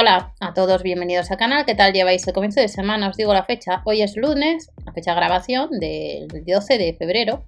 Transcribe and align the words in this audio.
Hola 0.00 0.32
a 0.40 0.54
todos, 0.54 0.82
bienvenidos 0.82 1.30
al 1.30 1.36
canal. 1.36 1.66
¿Qué 1.66 1.74
tal 1.74 1.92
lleváis 1.92 2.26
el 2.26 2.32
comienzo 2.32 2.58
de 2.58 2.68
semana? 2.68 3.10
Os 3.10 3.18
digo 3.18 3.34
la 3.34 3.44
fecha. 3.44 3.82
Hoy 3.84 4.00
es 4.00 4.16
lunes, 4.16 4.70
la 4.86 4.94
fecha 4.94 5.10
de 5.10 5.16
grabación 5.16 5.78
del 5.78 6.26
12 6.26 6.78
de 6.78 6.94
febrero. 6.94 7.44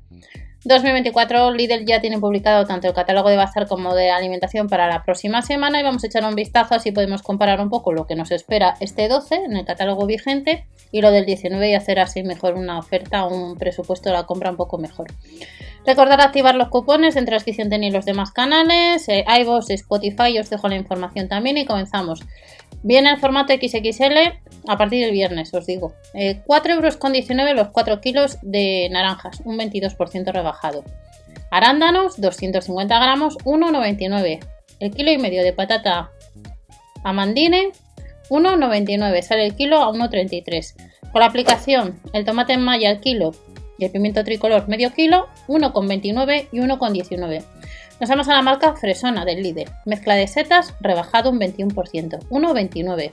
2024 0.65 1.53
Lidl 1.53 1.87
ya 1.87 2.03
tiene 2.03 2.19
publicado 2.19 2.67
tanto 2.67 2.89
el 2.89 2.93
catálogo 2.93 3.31
de 3.31 3.37
bazar 3.37 3.67
como 3.67 3.95
de 3.95 4.11
alimentación 4.11 4.69
para 4.69 4.87
la 4.87 5.03
próxima 5.03 5.41
semana 5.41 5.81
y 5.81 5.83
vamos 5.83 6.05
a 6.05 6.09
echar 6.09 6.27
un 6.27 6.35
vistazo 6.35 6.75
así 6.75 6.93
podemos 6.93 7.23
comparar 7.23 7.59
un 7.59 7.71
poco 7.71 7.91
lo 7.95 8.07
que 8.07 8.17
nos 8.17 8.31
espera 8.31 8.75
este 8.81 9.09
12 9.09 9.35
en 9.35 9.57
el 9.57 9.65
catálogo 9.65 10.05
vigente 10.05 10.67
y 10.91 11.01
lo 11.01 11.11
del 11.11 11.25
19 11.25 11.71
y 11.71 11.75
hacer 11.75 12.01
así 12.01 12.23
mejor 12.23 12.57
una 12.57 12.79
oferta, 12.79 13.25
un 13.25 13.57
presupuesto 13.57 14.11
de 14.11 14.17
la 14.17 14.27
compra 14.27 14.51
un 14.51 14.57
poco 14.59 14.77
mejor. 14.77 15.07
Recordar 15.85 16.21
activar 16.21 16.55
los 16.55 16.69
cupones 16.69 17.17
en 17.17 17.25
transcripción 17.25 17.73
y 17.83 17.91
los 17.91 18.05
demás 18.05 18.31
canales, 18.31 19.09
eh, 19.09 19.25
iVoox, 19.41 19.71
Spotify, 19.71 20.39
os 20.39 20.49
dejo 20.49 20.69
la 20.69 20.77
información 20.77 21.29
también 21.29 21.59
y 21.59 21.67
comenzamos. 21.67 22.21
Viene 22.85 23.11
el 23.11 23.19
formato 23.19 23.53
XXL 23.53 24.39
a 24.69 24.79
partir 24.79 25.05
del 25.05 25.13
viernes, 25.13 25.53
os 25.55 25.67
digo. 25.67 25.95
Eh, 26.15 26.43
4,19 26.47 27.41
euros 27.41 27.55
los 27.55 27.69
4 27.69 28.01
kilos 28.01 28.39
de 28.43 28.89
naranjas, 28.91 29.43
un 29.45 29.59
22% 29.59 30.33
rebajado. 30.33 30.85
Arándanos, 31.51 32.21
250 32.21 32.99
gramos, 32.99 33.37
1,99. 33.39 34.41
El 34.81 34.91
kilo 34.93 35.13
y 35.13 35.19
medio 35.19 35.43
de 35.43 35.53
patata 35.53 36.11
amandine, 37.05 37.73
1,99. 38.31 39.23
Sale 39.23 39.47
el 39.47 39.55
kilo 39.55 39.83
a 39.83 39.93
1,33. 39.93 40.75
Con 41.13 41.21
la 41.21 41.27
aplicación, 41.27 42.01
el 42.13 42.25
tomate 42.25 42.55
en 42.55 42.63
malla 42.63 42.89
al 42.89 43.01
kilo, 43.01 43.33
pimiento 43.91 44.25
tricolor 44.25 44.69
medio 44.69 44.93
kilo, 44.93 45.29
1,29 45.49 46.49
y 46.53 46.59
1,19. 46.59 47.45
Nos 48.01 48.09
vamos 48.09 48.29
a 48.29 48.35
la 48.35 48.43
marca 48.43 48.75
Fresona 48.75 49.25
del 49.25 49.43
líder. 49.43 49.71
Mezcla 49.85 50.15
de 50.15 50.27
setas 50.27 50.75
rebajado 50.81 51.31
un 51.31 51.39
21%, 51.39 52.19
1,29. 52.31 53.13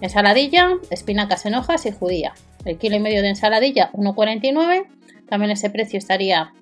Ensaladilla, 0.00 0.70
espinacas 0.90 1.46
en 1.46 1.54
hojas 1.54 1.86
y 1.86 1.92
judía. 1.92 2.34
El 2.64 2.78
kilo 2.78 2.96
y 2.96 3.00
medio 3.00 3.22
de 3.22 3.28
ensaladilla, 3.28 3.90
1,49. 3.92 4.86
También 5.28 5.52
ese 5.52 5.70
precio 5.70 5.98
estaría 5.98 6.52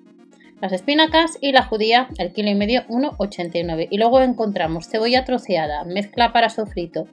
las 0.61 0.71
espinacas 0.71 1.37
y 1.41 1.51
la 1.51 1.63
judía, 1.63 2.07
el 2.17 2.31
kilo 2.31 2.49
y 2.49 2.55
medio, 2.55 2.85
1,89. 2.87 3.87
Y 3.89 3.97
luego 3.97 4.21
encontramos 4.21 4.87
cebolla 4.87 5.25
troceada, 5.25 5.83
mezcla 5.83 6.31
para 6.31 6.49
sofrito 6.49 7.07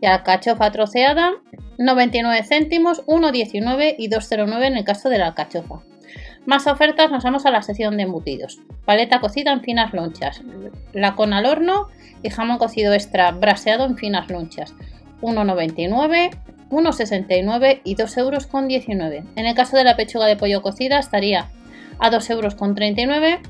y 0.00 0.06
alcachofa 0.06 0.70
troceada, 0.70 1.32
99 1.78 2.42
céntimos, 2.44 3.04
1,19 3.06 3.94
y 3.98 4.08
2,09 4.08 4.66
en 4.66 4.76
el 4.76 4.84
caso 4.84 5.08
de 5.08 5.18
la 5.18 5.28
alcachofa. 5.28 5.80
Más 6.46 6.66
ofertas, 6.66 7.10
nos 7.10 7.24
vamos 7.24 7.44
a 7.46 7.50
la 7.50 7.62
sección 7.62 7.96
de 7.96 8.04
embutidos. 8.04 8.60
Paleta 8.84 9.20
cocida 9.20 9.52
en 9.52 9.60
finas 9.60 9.92
lonchas, 9.92 10.42
lacón 10.92 11.32
al 11.32 11.46
horno 11.46 11.88
y 12.22 12.30
jamón 12.30 12.58
cocido 12.58 12.94
extra 12.94 13.30
braseado 13.30 13.84
en 13.84 13.96
finas 13.96 14.30
lonchas. 14.30 14.74
1,99, 15.20 16.30
1,69 16.70 17.80
y 17.84 17.94
2,19 17.94 18.18
euros. 18.18 18.48
En 19.36 19.46
el 19.46 19.54
caso 19.54 19.76
de 19.76 19.84
la 19.84 19.96
pechuga 19.96 20.26
de 20.26 20.36
pollo 20.36 20.62
cocida 20.62 20.98
estaría 20.98 21.50
a 21.98 22.10
2,39 22.10 22.30
euros 22.30 23.40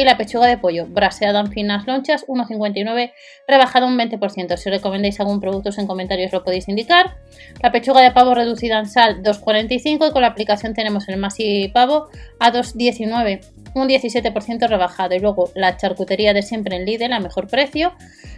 y 0.00 0.04
la 0.04 0.16
pechuga 0.16 0.46
de 0.46 0.58
pollo 0.58 0.86
braseada 0.86 1.40
en 1.40 1.50
finas 1.50 1.86
lonchas 1.86 2.26
1,59 2.26 3.12
rebajado 3.46 3.86
un 3.86 3.98
20%. 3.98 4.56
Si 4.56 4.70
recomendáis 4.70 5.18
algún 5.20 5.40
producto 5.40 5.70
en 5.76 5.86
comentarios 5.86 6.32
lo 6.32 6.44
podéis 6.44 6.68
indicar. 6.68 7.16
La 7.62 7.72
pechuga 7.72 8.00
de 8.00 8.12
pavo 8.12 8.34
reducida 8.34 8.78
en 8.78 8.86
sal 8.86 9.22
2,45 9.22 10.08
y 10.08 10.12
con 10.12 10.22
la 10.22 10.28
aplicación 10.28 10.74
tenemos 10.74 11.08
el 11.08 11.16
masi 11.16 11.68
pavo 11.74 12.08
a 12.38 12.52
2,19 12.52 13.40
un 13.74 13.88
17% 13.88 14.68
rebajado 14.68 15.14
y 15.14 15.20
luego 15.20 15.50
la 15.54 15.76
charcutería 15.76 16.32
de 16.32 16.42
siempre 16.42 16.76
en 16.76 16.86
Lidl 16.86 17.12
a 17.12 17.20
mejor 17.20 17.48
precio 17.48 17.92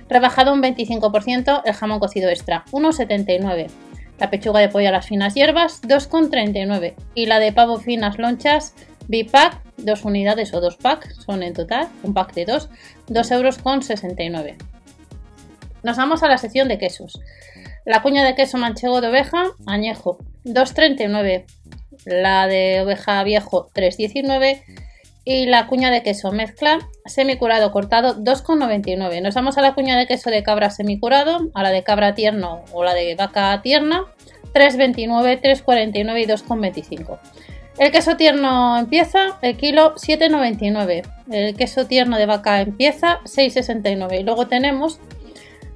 rebajado 0.09 0.53
un 0.53 0.61
25% 0.61 1.63
el 1.65 1.73
jamón 1.73 2.01
cocido 2.01 2.29
extra 2.29 2.65
1,79 2.73 3.69
la 4.19 4.29
pechuga 4.29 4.61
de 4.61 4.69
pollo 4.69 4.89
a 4.89 4.93
las 4.93 5.07
finas 5.07 5.35
hierbas 5.35 5.83
2,39 5.83 6.95
y 7.15 7.27
la 7.27 7.39
de 7.39 7.53
pavo 7.53 7.79
finas 7.79 8.19
lonchas 8.19 8.75
Bipack, 9.11 9.61
dos 9.85 10.05
unidades 10.05 10.53
o 10.55 10.61
dos 10.61 10.77
packs, 10.77 11.17
son 11.25 11.43
en 11.43 11.55
total, 11.55 11.89
un 12.03 12.15
pack 12.15 12.35
de 12.35 12.45
dos, 12.45 12.69
2 13.09 13.31
euros 13.33 13.59
con 13.59 13.83
69. 13.83 14.57
Nos 15.83 15.97
vamos 15.97 16.23
a 16.23 16.29
la 16.29 16.39
sección 16.39 16.69
de 16.69 16.79
quesos. 16.79 17.21
La 17.85 18.03
cuña 18.03 18.25
de 18.25 18.35
queso 18.35 18.59
manchego 18.59 19.01
de 19.01 19.09
oveja, 19.09 19.45
añejo, 19.67 20.19
2,39. 20.45 21.45
La 22.05 22.47
de 22.47 22.83
oveja 22.83 23.23
viejo, 23.25 23.71
3,19. 23.75 24.63
Y 25.25 25.47
la 25.47 25.67
cuña 25.67 25.91
de 25.91 26.03
queso 26.03 26.33
mezcla 26.33 26.79
semicurado 27.05 27.73
cortado, 27.73 28.17
2,99. 28.17 29.23
Nos 29.23 29.35
vamos 29.35 29.59
a 29.59 29.63
la 29.63 29.75
cuña 29.75 29.97
de 29.97 30.07
queso 30.07 30.31
de 30.31 30.43
cabra 30.43 30.71
semicurado, 30.71 31.51
a 31.55 31.63
la 31.63 31.71
de 31.71 31.83
cabra 31.83 32.15
tierno 32.15 32.65
o 32.73 32.85
la 32.85 32.95
de 32.95 33.15
vaca 33.15 33.61
tierna, 33.63 34.05
3,29, 34.55 35.41
3,49 35.41 36.23
y 36.23 36.27
2,25. 36.27 37.19
El 37.81 37.93
queso 37.93 38.19
tierno 38.19 38.77
empieza 38.77 39.39
el 39.41 39.57
kilo 39.57 39.95
7,99. 39.95 41.03
El 41.31 41.57
queso 41.57 41.87
tierno 41.87 42.19
de 42.19 42.27
vaca 42.27 42.61
empieza 42.61 43.21
6,69. 43.25 44.21
Y 44.21 44.23
luego 44.23 44.49
tenemos 44.49 45.01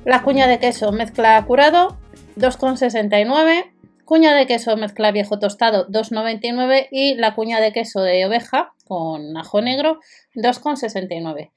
la 0.05 0.23
cuña 0.23 0.47
de 0.47 0.59
queso 0.59 0.93
mezcla 0.93 1.43
curado 1.47 1.97
2,69. 2.37 3.73
Cuña 4.05 4.35
de 4.35 4.47
queso 4.47 4.77
mezcla 4.77 5.13
viejo 5.13 5.39
tostado 5.39 5.89
2,99 5.89 6.89
y 6.91 7.15
la 7.15 7.35
cuña 7.35 7.59
de 7.59 7.73
queso 7.73 8.03
de 8.03 8.27
oveja 8.27 8.75
con 8.85 9.39
ajo 9.39 9.63
negro 9.63 9.99
2,69. 10.35 11.53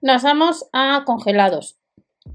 Nos 0.00 0.24
vamos 0.24 0.68
a 0.72 1.04
congelados. 1.06 1.78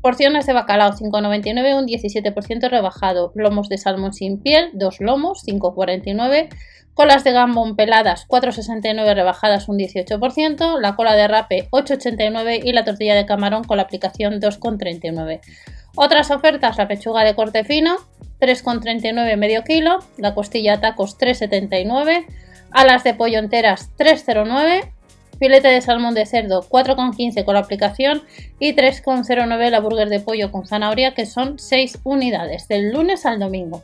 Porciones 0.01 0.45
de 0.45 0.53
bacalao 0.53 0.91
5,99, 0.91 1.77
un 1.77 1.87
17% 1.87 2.69
rebajado. 2.69 3.31
Lomos 3.35 3.69
de 3.69 3.77
salmón 3.77 4.13
sin 4.13 4.41
piel, 4.41 4.69
dos 4.73 4.99
lomos 4.99 5.43
5,49. 5.45 6.49
Colas 6.93 7.23
de 7.23 7.31
gambón 7.31 7.75
peladas 7.75 8.27
4,69 8.27 9.13
rebajadas 9.13 9.69
un 9.69 9.77
18%. 9.77 10.79
La 10.79 10.95
cola 10.95 11.15
de 11.15 11.27
rape 11.27 11.67
8,89 11.71 12.61
y 12.63 12.73
la 12.73 12.83
tortilla 12.83 13.15
de 13.15 13.25
camarón 13.25 13.63
con 13.63 13.77
la 13.77 13.83
aplicación 13.83 14.41
2,39. 14.41 15.41
Otras 15.95 16.31
ofertas, 16.31 16.77
la 16.77 16.87
pechuga 16.87 17.23
de 17.23 17.35
corte 17.35 17.63
fino 17.63 17.97
3,39 18.39 19.37
medio 19.37 19.63
kilo. 19.63 19.99
La 20.17 20.33
costilla 20.33 20.81
tacos 20.81 21.17
3,79. 21.17 22.25
Alas 22.71 23.03
de 23.03 23.13
pollo 23.13 23.39
enteras 23.39 23.91
3,09 23.97 24.91
filete 25.39 25.67
de 25.67 25.81
salmón 25.81 26.13
de 26.13 26.25
cerdo 26.25 26.63
4,15 26.63 27.45
con 27.45 27.53
la 27.53 27.61
aplicación 27.61 28.23
y 28.59 28.73
3,09 28.73 29.69
la 29.69 29.79
burger 29.79 30.09
de 30.09 30.19
pollo 30.19 30.51
con 30.51 30.65
zanahoria 30.65 31.13
que 31.13 31.25
son 31.25 31.59
6 31.59 31.99
unidades 32.03 32.67
del 32.67 32.91
lunes 32.91 33.25
al 33.25 33.39
domingo. 33.39 33.83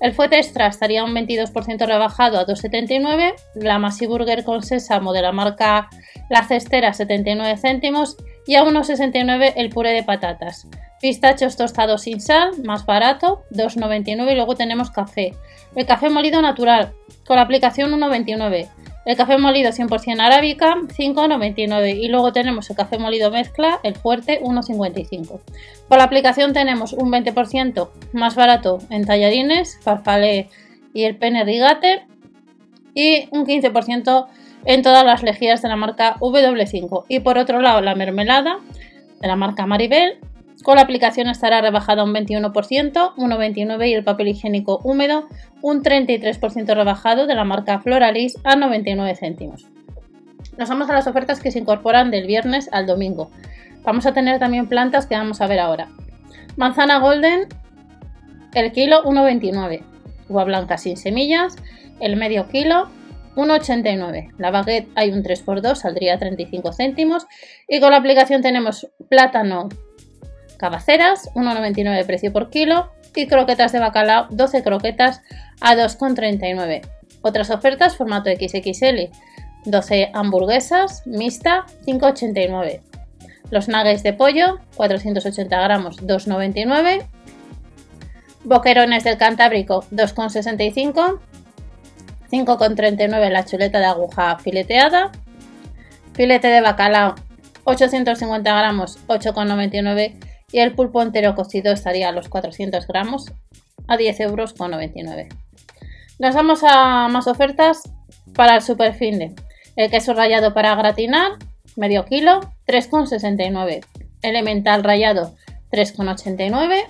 El 0.00 0.12
fuete 0.12 0.36
extra 0.36 0.66
estaría 0.66 1.04
un 1.04 1.14
22% 1.14 1.86
rebajado 1.86 2.38
a 2.38 2.46
2,79, 2.46 3.34
la 3.54 3.78
Masi 3.78 4.06
Burger 4.06 4.44
con 4.44 4.62
sésamo 4.62 5.12
de 5.12 5.22
la 5.22 5.32
marca 5.32 5.88
La 6.28 6.44
Cestera 6.44 6.92
79 6.92 7.56
céntimos 7.56 8.16
y 8.46 8.56
a 8.56 8.64
1,69 8.64 9.54
el 9.56 9.70
puré 9.70 9.92
de 9.92 10.02
patatas. 10.02 10.66
Pistachos 11.00 11.56
tostados 11.56 12.02
sin 12.02 12.20
sal, 12.20 12.50
más 12.64 12.86
barato, 12.86 13.44
2,99 13.52 14.32
y 14.32 14.34
luego 14.34 14.54
tenemos 14.54 14.90
café. 14.90 15.34
El 15.74 15.86
café 15.86 16.08
molido 16.10 16.42
natural 16.42 16.92
con 17.26 17.36
la 17.36 17.42
aplicación 17.42 17.92
1,29. 17.92 18.68
El 19.04 19.16
café 19.16 19.36
molido 19.36 19.70
100% 19.70 20.20
arábica, 20.20 20.76
5,99. 20.76 21.98
Y 21.98 22.08
luego 22.08 22.32
tenemos 22.32 22.70
el 22.70 22.76
café 22.76 22.98
molido 22.98 23.30
mezcla, 23.30 23.80
el 23.82 23.94
fuerte, 23.94 24.40
1,55. 24.42 25.40
Por 25.88 25.98
la 25.98 26.04
aplicación 26.04 26.52
tenemos 26.52 26.92
un 26.92 27.10
20% 27.10 27.90
más 28.12 28.34
barato 28.34 28.78
en 28.90 29.04
tallarines, 29.04 29.78
farfalé 29.82 30.48
y 30.94 31.04
el 31.04 31.16
pene 31.16 31.44
rigate. 31.44 32.06
Y 32.94 33.28
un 33.32 33.44
15% 33.44 34.26
en 34.64 34.82
todas 34.82 35.04
las 35.04 35.22
lejías 35.22 35.60
de 35.62 35.68
la 35.68 35.76
marca 35.76 36.16
W5. 36.20 37.04
Y 37.08 37.20
por 37.20 37.38
otro 37.38 37.60
lado, 37.60 37.80
la 37.80 37.94
mermelada 37.94 38.58
de 39.20 39.28
la 39.28 39.36
marca 39.36 39.66
Maribel 39.66 40.18
con 40.64 40.76
la 40.76 40.82
aplicación 40.82 41.28
estará 41.28 41.60
rebajada 41.60 42.02
un 42.02 42.14
21%, 42.14 42.50
1,29 43.16 43.88
y 43.88 43.92
el 43.92 44.02
papel 44.02 44.28
higiénico 44.28 44.80
húmedo 44.82 45.28
un 45.60 45.82
33% 45.82 46.74
rebajado 46.74 47.26
de 47.26 47.34
la 47.34 47.44
marca 47.44 47.80
Floralis 47.80 48.38
a 48.44 48.56
99 48.56 49.14
céntimos. 49.14 49.66
Nos 50.56 50.70
vamos 50.70 50.88
a 50.88 50.94
las 50.94 51.06
ofertas 51.06 51.40
que 51.40 51.50
se 51.50 51.58
incorporan 51.58 52.10
del 52.10 52.26
viernes 52.26 52.70
al 52.72 52.86
domingo. 52.86 53.30
Vamos 53.82 54.06
a 54.06 54.14
tener 54.14 54.38
también 54.38 54.66
plantas 54.66 55.04
que 55.04 55.14
vamos 55.14 55.42
a 55.42 55.46
ver 55.46 55.60
ahora. 55.60 55.88
Manzana 56.56 56.98
golden, 56.98 57.46
el 58.54 58.72
kilo 58.72 59.04
1,29. 59.04 59.82
Uva 60.30 60.44
blanca 60.44 60.78
sin 60.78 60.96
semillas, 60.96 61.56
el 62.00 62.16
medio 62.16 62.48
kilo 62.48 62.88
1,89. 63.36 64.32
La 64.38 64.50
baguette 64.50 64.88
hay 64.94 65.10
un 65.10 65.22
3x2, 65.22 65.74
saldría 65.74 66.18
35 66.18 66.72
céntimos. 66.72 67.26
Y 67.68 67.80
con 67.80 67.90
la 67.90 67.98
aplicación 67.98 68.40
tenemos 68.40 68.88
plátano 69.10 69.68
cabaceras, 70.56 71.30
1,99 71.34 71.96
de 71.96 72.04
precio 72.04 72.32
por 72.32 72.50
kilo 72.50 72.90
y 73.14 73.26
croquetas 73.26 73.72
de 73.72 73.80
bacalao, 73.80 74.26
12 74.30 74.62
croquetas 74.62 75.22
a 75.60 75.74
2,39. 75.74 76.82
Otras 77.22 77.50
ofertas, 77.50 77.96
formato 77.96 78.30
XXL, 78.30 79.10
12 79.64 80.10
hamburguesas, 80.12 81.06
mixta, 81.06 81.64
5,89. 81.86 82.80
Los 83.50 83.68
nuggets 83.68 84.02
de 84.02 84.12
pollo, 84.12 84.58
480 84.76 85.60
gramos, 85.60 86.02
2,99. 86.02 87.06
Boquerones 88.44 89.04
del 89.04 89.16
Cantábrico 89.16 89.84
2,65. 89.90 91.20
5,39 92.30 93.30
la 93.30 93.44
chuleta 93.44 93.78
de 93.78 93.86
aguja 93.86 94.38
fileteada. 94.38 95.12
Filete 96.14 96.48
de 96.48 96.60
bacalao 96.60 97.14
850 97.64 98.54
gramos 98.54 98.98
8,99 99.08 100.33
y 100.54 100.60
el 100.60 100.72
pulpo 100.72 101.02
entero 101.02 101.34
cocido 101.34 101.72
estaría 101.72 102.08
a 102.08 102.12
los 102.12 102.28
400 102.28 102.86
gramos 102.86 103.32
a 103.88 103.96
10 103.96 104.20
euros 104.20 104.54
con 104.54 104.70
99. 104.70 105.28
Nos 106.20 106.34
vamos 106.36 106.60
a 106.62 107.08
más 107.08 107.26
ofertas 107.26 107.82
para 108.36 108.54
el 108.54 108.62
super 108.62 108.94
finde. 108.94 109.34
El 109.74 109.90
queso 109.90 110.14
rallado 110.14 110.54
para 110.54 110.76
gratinar, 110.76 111.32
medio 111.74 112.04
kilo, 112.04 112.38
3,69. 112.68 113.84
Elemental 114.22 114.84
rallado, 114.84 115.34
3,89. 115.72 116.84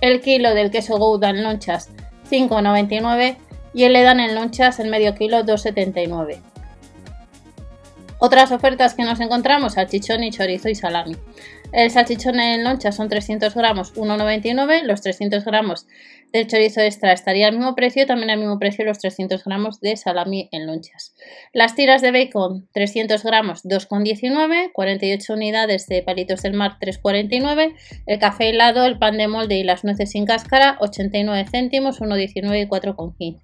El 0.00 0.20
kilo 0.20 0.52
del 0.54 0.72
queso 0.72 0.98
Gouda 0.98 1.30
en 1.30 1.44
lonchas, 1.44 1.90
5,99. 2.28 3.36
Y 3.74 3.84
el 3.84 3.94
Edan 3.94 4.18
en 4.18 4.34
lonchas, 4.34 4.80
el 4.80 4.90
medio 4.90 5.14
kilo, 5.14 5.44
2,79. 5.44 6.40
Otras 8.18 8.50
ofertas 8.50 8.94
que 8.94 9.04
nos 9.04 9.20
encontramos, 9.20 9.74
salchichón 9.74 10.24
y 10.24 10.32
chorizo 10.32 10.68
y 10.68 10.74
salami. 10.74 11.16
El 11.70 11.90
salchichón 11.90 12.40
en 12.40 12.64
loncha 12.64 12.92
son 12.92 13.08
300 13.08 13.54
gramos, 13.54 13.94
1,99. 13.94 14.84
Los 14.84 15.02
300 15.02 15.44
gramos 15.44 15.86
del 16.32 16.46
chorizo 16.46 16.80
extra 16.80 17.12
estaría 17.12 17.46
al 17.46 17.56
mismo 17.56 17.74
precio, 17.74 18.06
también 18.06 18.30
al 18.30 18.38
mismo 18.38 18.58
precio 18.58 18.84
los 18.84 18.98
300 18.98 19.44
gramos 19.44 19.80
de 19.80 19.96
salami 19.96 20.48
en 20.50 20.66
lonchas. 20.66 21.14
Las 21.52 21.74
tiras 21.74 22.00
de 22.00 22.10
bacon, 22.10 22.68
300 22.72 23.22
gramos, 23.22 23.64
2,19. 23.64 24.72
48 24.72 25.32
unidades 25.34 25.86
de 25.86 26.02
palitos 26.02 26.42
del 26.42 26.54
mar, 26.54 26.76
3,49. 26.80 27.74
El 28.06 28.18
café 28.18 28.48
helado, 28.48 28.86
el 28.86 28.98
pan 28.98 29.18
de 29.18 29.28
molde 29.28 29.56
y 29.58 29.62
las 29.62 29.84
nueces 29.84 30.10
sin 30.10 30.24
cáscara, 30.24 30.78
89 30.80 31.46
céntimos, 31.50 32.00
1,19 32.00 32.62
y 32.62 32.66
4,15. 32.66 33.40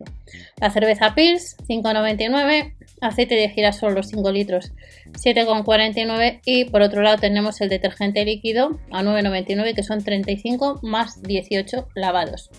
La 0.61 0.71
cerveza 0.71 1.15
Pils, 1.15 1.57
5,99 1.69 2.75
aceite 3.05 3.35
de 3.35 3.49
girasol 3.49 3.95
los 3.95 4.09
5 4.09 4.33
litros 4.33 4.73
7,49 5.13 6.41
y 6.45 6.65
por 6.67 6.83
otro 6.83 7.03
lado 7.03 7.19
tenemos 7.19 7.61
el 7.61 7.69
detergente 7.69 8.25
líquido 8.25 8.79
a 8.91 9.03
9,99 9.03 9.75
que 9.75 9.83
son 9.83 10.03
35 10.03 10.81
más 10.83 11.23
18 11.23 11.89
lavados. 11.95 12.51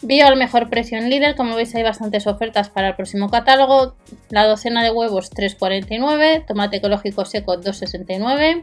Bio 0.00 0.28
al 0.28 0.36
mejor 0.36 0.70
precio 0.70 0.96
en 0.96 1.10
Lidl, 1.10 1.34
como 1.34 1.56
veis 1.56 1.74
hay 1.74 1.82
bastantes 1.82 2.28
ofertas 2.28 2.70
para 2.70 2.90
el 2.90 2.94
próximo 2.94 3.30
catálogo. 3.30 3.96
La 4.30 4.46
docena 4.46 4.84
de 4.84 4.92
huevos 4.92 5.32
3,49, 5.32 6.46
tomate 6.46 6.76
ecológico 6.76 7.24
seco 7.24 7.56
2,69, 7.56 8.62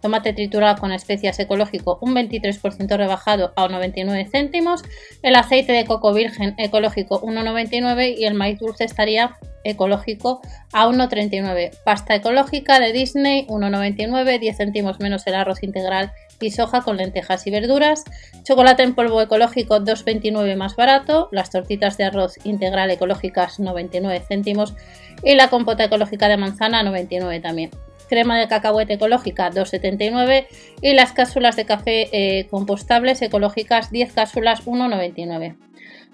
tomate 0.00 0.32
triturado 0.32 0.80
con 0.80 0.92
especias 0.92 1.38
ecológico 1.38 1.98
un 2.00 2.14
23% 2.14 2.96
rebajado 2.96 3.52
a 3.56 3.68
99 3.68 4.28
céntimos, 4.30 4.82
el 5.22 5.36
aceite 5.36 5.72
de 5.72 5.84
coco 5.84 6.12
virgen 6.12 6.54
ecológico 6.58 7.20
1,99 7.22 8.16
y 8.18 8.24
el 8.24 8.34
maíz 8.34 8.58
dulce 8.58 8.84
estaría 8.84 9.36
ecológico 9.64 10.40
a 10.72 10.86
1,39. 10.86 11.70
Pasta 11.84 12.14
ecológica 12.14 12.78
de 12.80 12.92
Disney 12.92 13.46
1,99, 13.48 14.38
10 14.38 14.56
céntimos 14.56 15.00
menos 15.00 15.26
el 15.26 15.34
arroz 15.34 15.62
integral 15.62 16.12
y 16.40 16.50
soja 16.50 16.82
con 16.82 16.96
lentejas 16.96 17.46
y 17.46 17.50
verduras. 17.50 18.04
Chocolate 18.44 18.82
en 18.82 18.94
polvo 18.94 19.20
ecológico 19.20 19.80
2,29 19.80 20.56
más 20.56 20.76
barato. 20.76 21.28
Las 21.32 21.50
tortitas 21.50 21.96
de 21.96 22.04
arroz 22.04 22.34
integral 22.44 22.90
ecológicas 22.90 23.58
99 23.58 24.22
céntimos. 24.26 24.74
Y 25.22 25.34
la 25.34 25.48
compota 25.48 25.84
ecológica 25.84 26.28
de 26.28 26.36
manzana 26.36 26.82
99 26.82 27.40
también. 27.40 27.70
Crema 28.08 28.38
de 28.38 28.48
cacahuete 28.48 28.94
ecológica 28.94 29.50
2,79 29.50 30.46
y 30.82 30.92
las 30.94 31.12
cápsulas 31.12 31.56
de 31.56 31.66
café 31.66 32.08
eh, 32.12 32.46
compostables 32.48 33.22
ecológicas 33.22 33.90
10 33.90 34.12
cápsulas 34.12 34.64
1,99. 34.66 35.56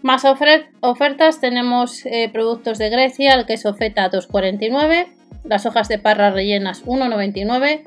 Más 0.02 0.24
ofertas 0.24 1.40
tenemos 1.40 2.04
eh, 2.06 2.28
productos 2.32 2.78
de 2.78 2.90
Grecia, 2.90 3.34
el 3.34 3.46
queso 3.46 3.74
feta 3.74 4.10
2,49, 4.10 5.06
las 5.44 5.64
hojas 5.64 5.88
de 5.88 5.98
parra 5.98 6.30
rellenas 6.30 6.84
1,99, 6.84 7.82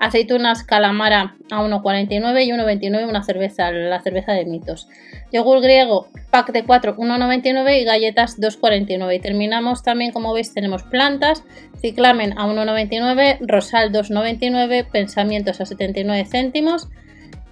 aceitunas 0.00 0.64
calamara 0.64 1.36
a 1.50 1.62
1,49 1.62 2.44
y 2.44 2.50
1,29 2.50 3.08
una 3.08 3.22
cerveza, 3.22 3.70
la 3.70 4.00
cerveza 4.00 4.32
de 4.32 4.46
mitos. 4.46 4.88
Yogur 5.30 5.60
griego, 5.60 6.08
pack 6.30 6.52
de 6.52 6.64
4, 6.64 6.96
1,99 6.96 7.80
y 7.80 7.84
galletas 7.84 8.40
2,49. 8.40 9.14
Y 9.14 9.20
terminamos 9.20 9.82
también, 9.82 10.10
como 10.10 10.32
veis, 10.32 10.52
tenemos 10.54 10.82
plantas, 10.82 11.44
ciclamen 11.80 12.36
a 12.38 12.46
1,99, 12.46 13.38
rosal 13.42 13.92
2,99, 13.92 14.90
pensamientos 14.90 15.60
a 15.60 15.66
79 15.66 16.24
céntimos, 16.24 16.88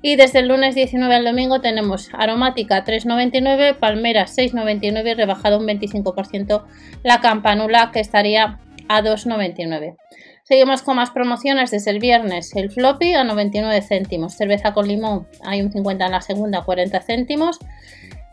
y 0.00 0.16
desde 0.16 0.38
el 0.38 0.48
lunes 0.48 0.74
19 0.74 1.14
al 1.14 1.24
domingo 1.24 1.60
tenemos 1.60 2.08
aromática 2.14 2.84
3,99, 2.84 3.76
palmera 3.76 4.24
6,99 4.24 5.16
rebajado 5.16 5.58
un 5.58 5.66
25% 5.66 6.64
la 7.02 7.20
campanula 7.20 7.90
que 7.92 8.00
estaría 8.00 8.58
a 8.88 9.02
2,99. 9.02 9.96
Seguimos 10.48 10.80
con 10.80 10.96
más 10.96 11.10
promociones 11.10 11.70
desde 11.70 11.90
el 11.90 11.98
viernes. 11.98 12.56
El 12.56 12.70
floppy 12.70 13.12
a 13.12 13.22
99 13.22 13.82
céntimos. 13.82 14.34
Cerveza 14.34 14.72
con 14.72 14.88
limón 14.88 15.28
hay 15.44 15.60
un 15.60 15.70
50 15.70 16.06
en 16.06 16.10
la 16.10 16.22
segunda, 16.22 16.62
40 16.62 17.02
céntimos. 17.02 17.58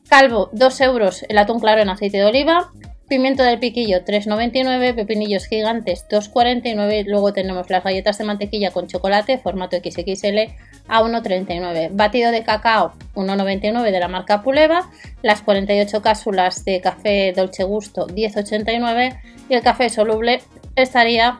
Calvo 0.07 0.49
2 0.53 0.81
euros 0.81 1.25
el 1.27 1.37
atún 1.37 1.59
claro 1.59 1.81
en 1.81 1.89
aceite 1.89 2.15
de 2.19 2.23
oliva. 2.23 2.71
Pimiento 3.09 3.43
del 3.43 3.59
piquillo 3.59 4.05
3,99, 4.05 4.95
pepinillos 4.95 5.45
gigantes 5.45 6.07
2,49, 6.09 7.03
luego 7.05 7.33
tenemos 7.33 7.69
las 7.69 7.83
galletas 7.83 8.17
de 8.17 8.23
mantequilla 8.23 8.71
con 8.71 8.87
chocolate 8.87 9.37
formato 9.37 9.77
XXL 9.77 10.55
a 10.87 11.03
1,39, 11.03 11.89
batido 11.91 12.31
de 12.31 12.41
cacao 12.41 12.93
1,99 13.13 13.91
de 13.91 13.99
la 13.99 14.07
marca 14.07 14.41
Puleva, 14.41 14.89
las 15.21 15.43
48 15.43 16.01
cápsulas 16.01 16.65
de 16.65 16.81
café 16.81 17.31
Dolce 17.35 17.63
Gusto 17.63 18.07
10,89 18.07 19.19
y 19.49 19.53
el 19.53 19.61
café 19.61 19.89
soluble 19.89 20.41
estaría 20.75 21.37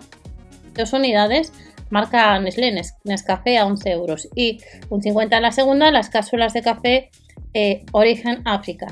dos 0.76 0.94
unidades 0.94 1.52
marca 1.90 2.40
Nestlé 2.40 2.76
Nescafé 3.04 3.58
a 3.58 3.66
11 3.66 3.92
euros 3.92 4.28
y 4.36 4.60
un 4.90 5.02
50 5.02 5.38
en 5.38 5.44
la 5.44 5.52
segunda 5.52 5.92
las 5.92 6.10
cápsulas 6.10 6.54
de 6.54 6.62
café 6.62 7.10
eh, 7.54 7.86
Origen 7.92 8.42
África 8.46 8.88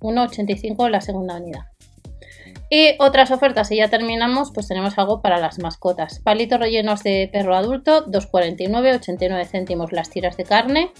1,85 0.00 0.90
la 0.90 1.00
segunda 1.00 1.36
unidad. 1.36 1.66
Y 2.68 2.96
otras 2.98 3.30
ofertas, 3.30 3.70
y 3.70 3.76
ya 3.76 3.88
terminamos, 3.88 4.50
pues 4.52 4.66
tenemos 4.66 4.98
algo 4.98 5.22
para 5.22 5.38
las 5.38 5.60
mascotas. 5.60 6.18
Palitos 6.18 6.58
rellenos 6.58 7.04
de 7.04 7.30
perro 7.32 7.54
adulto, 7.54 8.04
2,49, 8.06 8.96
89 8.96 9.44
céntimos 9.44 9.92
las 9.92 10.10
tiras 10.10 10.36
de 10.36 10.44
carne. 10.44 10.90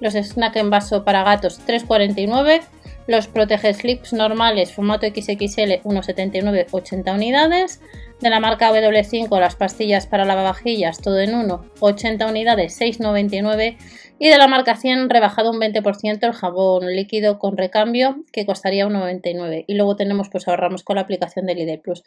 Los 0.00 0.14
snack 0.14 0.54
en 0.56 0.70
vaso 0.70 1.04
para 1.04 1.24
gatos, 1.24 1.60
3,49. 1.66 2.62
Los 3.08 3.26
protege 3.26 3.74
slips 3.74 4.12
normales, 4.12 4.72
formato 4.72 5.06
XXL, 5.06 5.82
1,79, 5.82 6.66
80 6.70 7.12
unidades. 7.12 7.80
De 8.20 8.30
la 8.30 8.40
marca 8.40 8.72
W5, 8.72 9.38
las 9.38 9.56
pastillas 9.56 10.06
para 10.06 10.24
lavavajillas, 10.24 11.02
todo 11.02 11.20
en 11.20 11.34
uno, 11.34 11.66
80 11.80 12.26
unidades, 12.26 12.80
6,99 12.80 13.76
y 14.18 14.28
de 14.30 14.38
la 14.38 14.48
marca 14.48 14.74
100 14.76 15.10
rebajado 15.10 15.50
un 15.50 15.60
20% 15.60 16.22
el 16.22 16.32
jabón 16.32 16.86
líquido 16.86 17.38
con 17.38 17.58
recambio 17.58 18.16
que 18.32 18.46
costaría 18.46 18.86
1,99 18.86 19.64
y 19.66 19.74
luego 19.74 19.96
tenemos 19.96 20.30
pues 20.30 20.48
ahorramos 20.48 20.82
con 20.82 20.96
la 20.96 21.02
aplicación 21.02 21.44
del 21.44 21.58
ID 21.58 21.78
Plus. 21.80 22.04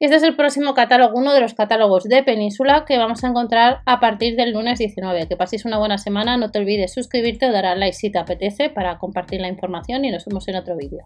Este 0.00 0.16
es 0.16 0.24
el 0.24 0.34
próximo 0.34 0.74
catálogo, 0.74 1.16
uno 1.16 1.32
de 1.32 1.40
los 1.40 1.54
catálogos 1.54 2.04
de 2.04 2.24
Península 2.24 2.84
que 2.84 2.98
vamos 2.98 3.22
a 3.22 3.28
encontrar 3.28 3.82
a 3.86 4.00
partir 4.00 4.34
del 4.34 4.52
lunes 4.52 4.80
19. 4.80 5.28
Que 5.28 5.36
paséis 5.36 5.64
una 5.64 5.78
buena 5.78 5.98
semana, 5.98 6.36
no 6.36 6.50
te 6.50 6.58
olvides 6.58 6.92
suscribirte 6.92 7.46
o 7.46 7.52
dar 7.52 7.66
a 7.66 7.76
like 7.76 7.94
si 7.94 8.10
te 8.10 8.18
apetece 8.18 8.68
para 8.68 8.98
compartir 8.98 9.40
la 9.40 9.48
información 9.48 10.04
y 10.04 10.10
nos 10.10 10.24
vemos 10.24 10.48
en 10.48 10.56
otro 10.56 10.76
vídeo. 10.76 11.04